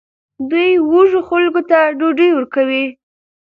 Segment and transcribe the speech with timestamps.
[0.49, 2.85] دوی وږو خلکو ته ډوډۍ ورکوي.